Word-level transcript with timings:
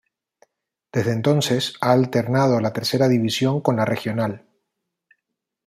Desde 0.91 1.11
entonces, 1.11 1.75
ha 1.79 1.91
alternado 1.91 2.59
la 2.59 2.73
Tercera 2.73 3.07
División 3.07 3.61
con 3.61 3.75
la 3.75 3.85
regional. 3.85 4.47